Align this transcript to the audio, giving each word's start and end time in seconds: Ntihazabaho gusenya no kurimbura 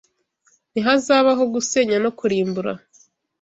Ntihazabaho 0.71 1.43
gusenya 1.53 1.97
no 2.03 2.11
kurimbura 2.17 2.71